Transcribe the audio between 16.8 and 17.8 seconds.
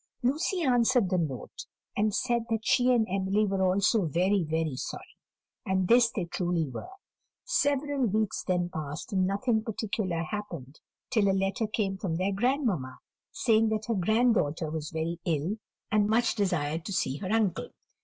to see her uncle.